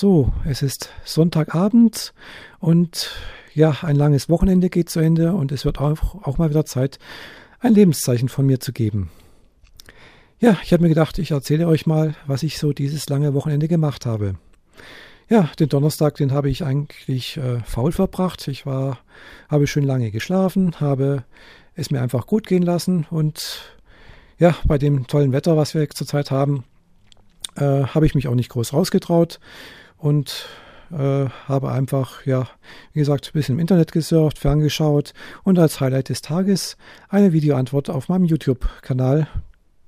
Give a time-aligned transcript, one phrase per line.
[0.00, 2.14] So, es ist Sonntagabend
[2.58, 3.10] und
[3.52, 6.98] ja, ein langes Wochenende geht zu Ende und es wird auch, auch mal wieder Zeit,
[7.58, 9.10] ein Lebenszeichen von mir zu geben.
[10.38, 13.68] Ja, ich habe mir gedacht, ich erzähle euch mal, was ich so dieses lange Wochenende
[13.68, 14.36] gemacht habe.
[15.28, 18.48] Ja, den Donnerstag, den habe ich eigentlich äh, faul verbracht.
[18.48, 19.00] Ich war,
[19.50, 21.24] habe schön lange geschlafen, habe
[21.74, 23.76] es mir einfach gut gehen lassen und
[24.38, 26.64] ja, bei dem tollen Wetter, was wir zurzeit haben,
[27.56, 29.40] äh, habe ich mich auch nicht groß rausgetraut
[30.00, 30.48] und
[30.90, 32.48] äh, habe einfach, ja,
[32.92, 35.12] wie gesagt, ein bisschen im Internet gesurft, ferngeschaut
[35.44, 36.76] und als Highlight des Tages
[37.08, 39.28] eine Videoantwort auf meinem YouTube-Kanal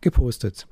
[0.00, 0.66] gepostet.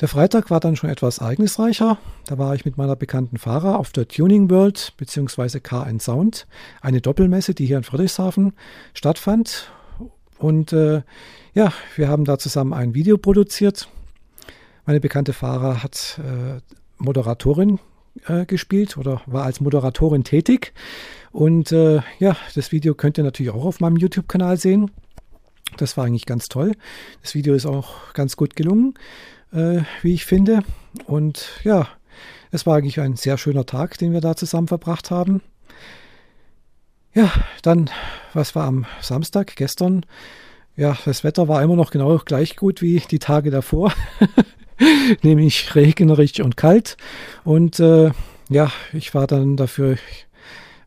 [0.00, 1.96] Der Freitag war dann schon etwas ereignisreicher.
[2.26, 5.60] Da war ich mit meiner bekannten Fahrer auf der Tuning World bzw.
[5.60, 6.46] KN Sound,
[6.80, 8.52] eine Doppelmesse, die hier in Friedrichshafen
[8.94, 9.70] stattfand.
[10.38, 11.02] Und äh,
[11.54, 13.88] ja, wir haben da zusammen ein Video produziert.
[14.86, 16.60] Meine bekannte Fahrer hat äh,
[16.98, 17.78] Moderatorin
[18.26, 20.72] äh, gespielt oder war als Moderatorin tätig.
[21.30, 24.90] Und äh, ja, das Video könnt ihr natürlich auch auf meinem YouTube-Kanal sehen.
[25.78, 26.72] Das war eigentlich ganz toll.
[27.22, 28.94] Das Video ist auch ganz gut gelungen,
[29.52, 30.62] äh, wie ich finde.
[31.06, 31.88] Und ja,
[32.50, 35.40] es war eigentlich ein sehr schöner Tag, den wir da zusammen verbracht haben.
[37.14, 37.30] Ja,
[37.62, 37.90] dann,
[38.34, 40.04] was war am Samstag, gestern?
[40.76, 43.92] Ja, das Wetter war immer noch genau gleich gut wie die Tage davor.
[45.22, 46.96] nämlich regnerisch und kalt.
[47.44, 48.10] Und äh,
[48.48, 49.96] ja, ich war dann dafür,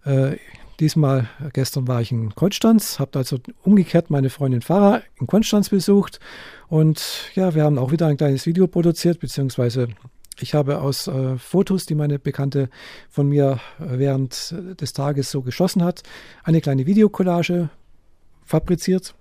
[0.04, 0.38] äh,
[0.80, 6.20] diesmal, gestern war ich in Konstanz, habe also umgekehrt meine Freundin Farah in Konstanz besucht.
[6.68, 9.88] Und ja, wir haben auch wieder ein kleines Video produziert, beziehungsweise
[10.40, 12.70] ich habe aus äh, Fotos, die meine Bekannte
[13.10, 16.04] von mir während des Tages so geschossen hat,
[16.44, 17.70] eine kleine Videokollage
[18.44, 19.16] fabriziert.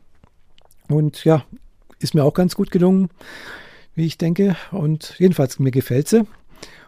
[0.89, 1.45] Und ja,
[2.01, 3.11] ist mir auch ganz gut gelungen
[3.95, 4.57] wie ich denke.
[4.71, 6.27] Und jedenfalls, mir gefällt sie.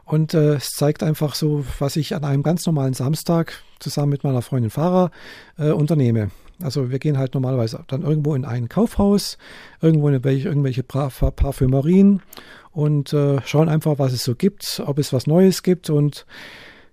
[0.05, 4.23] Und äh, es zeigt einfach so, was ich an einem ganz normalen Samstag zusammen mit
[4.23, 5.11] meiner Freundin Fahrer
[5.59, 6.31] äh, unternehme.
[6.63, 9.37] Also wir gehen halt normalerweise dann irgendwo in ein Kaufhaus,
[9.83, 12.23] irgendwo in irgendwelche, irgendwelche Parfümerien
[12.71, 15.91] und äh, schauen einfach, was es so gibt, ob es was Neues gibt.
[15.91, 16.25] Und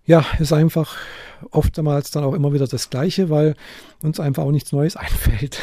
[0.06, 0.98] ja, ist einfach
[1.52, 3.56] oftmals dann auch immer wieder das Gleiche, weil
[4.02, 5.60] uns einfach auch nichts Neues einfällt.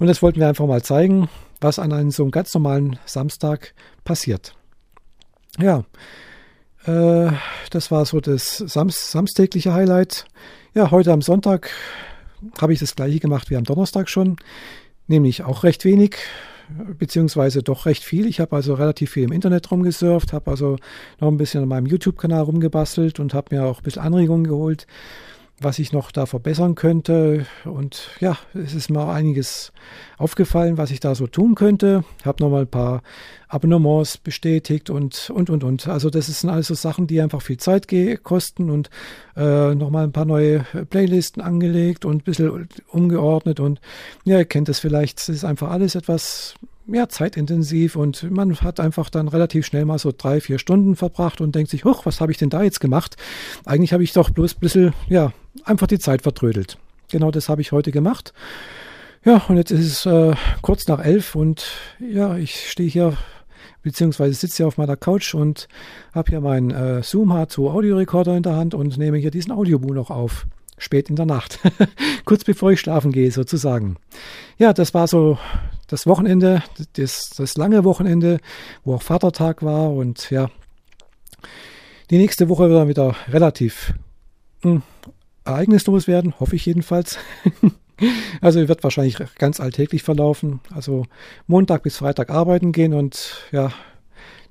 [0.00, 1.28] und das wollten wir einfach mal zeigen
[1.60, 4.54] was an einem so einem ganz normalen Samstag passiert.
[5.58, 5.84] Ja,
[6.86, 7.30] äh,
[7.70, 10.26] das war so das Samst samstägliche Highlight.
[10.74, 11.70] Ja, heute am Sonntag
[12.60, 14.36] habe ich das gleiche gemacht wie am Donnerstag schon,
[15.06, 16.16] nämlich auch recht wenig,
[16.98, 18.26] beziehungsweise doch recht viel.
[18.26, 20.76] Ich habe also relativ viel im Internet rumgesurft, habe also
[21.20, 24.86] noch ein bisschen an meinem YouTube-Kanal rumgebastelt und habe mir auch ein bisschen Anregungen geholt
[25.60, 27.46] was ich noch da verbessern könnte.
[27.64, 29.72] Und ja, es ist mir einiges
[30.18, 32.04] aufgefallen, was ich da so tun könnte.
[32.18, 33.02] Ich habe nochmal ein paar
[33.48, 35.88] Abonnements bestätigt und, und, und, und.
[35.88, 37.86] Also das sind alles so Sachen, die einfach viel Zeit
[38.22, 38.90] kosten und
[39.36, 43.60] äh, nochmal ein paar neue Playlisten angelegt und ein bisschen umgeordnet.
[43.60, 43.80] Und
[44.24, 46.56] ja, ihr kennt es vielleicht, es ist einfach alles etwas
[46.86, 51.40] ja, zeitintensiv und man hat einfach dann relativ schnell mal so drei, vier Stunden verbracht
[51.40, 53.16] und denkt sich, huch, was habe ich denn da jetzt gemacht?
[53.64, 55.32] Eigentlich habe ich doch bloß ein bisschen, ja,
[55.64, 56.78] einfach die Zeit vertrödelt.
[57.10, 58.32] Genau das habe ich heute gemacht.
[59.24, 61.66] Ja, und jetzt ist es äh, kurz nach elf und
[61.98, 63.16] ja, ich stehe hier
[63.82, 65.68] beziehungsweise sitze hier auf meiner Couch und
[66.14, 69.94] habe hier meinen äh, Zoom H2 Audiorekorder in der Hand und nehme hier diesen Audiobook
[69.94, 70.46] noch auf
[70.76, 71.60] spät in der Nacht,
[72.24, 73.96] kurz bevor ich schlafen gehe sozusagen.
[74.58, 75.38] Ja, das war so
[75.86, 76.62] das Wochenende,
[76.94, 78.38] das, das lange Wochenende,
[78.84, 80.50] wo auch Vatertag war und ja,
[82.10, 83.94] die nächste Woche wird dann wieder relativ
[84.62, 84.82] mh, hm,
[85.44, 87.18] ereignislos werden, hoffe ich jedenfalls.
[88.40, 90.60] also wird wahrscheinlich ganz alltäglich verlaufen.
[90.74, 91.06] Also
[91.46, 93.72] Montag bis Freitag arbeiten gehen und ja,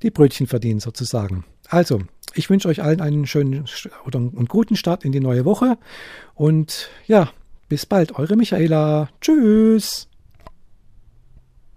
[0.01, 1.45] die Brötchen verdienen sozusagen.
[1.69, 2.01] Also,
[2.35, 3.65] ich wünsche euch allen einen schönen
[4.05, 5.77] oder einen guten Start in die neue Woche.
[6.35, 7.31] Und ja,
[7.69, 9.09] bis bald, eure Michaela.
[9.21, 10.07] Tschüss.